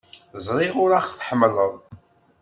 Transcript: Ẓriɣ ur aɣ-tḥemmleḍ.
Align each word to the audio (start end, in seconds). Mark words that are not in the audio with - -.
Ẓriɣ 0.45 0.75
ur 0.83 0.91
aɣ-tḥemmleḍ. 0.97 1.73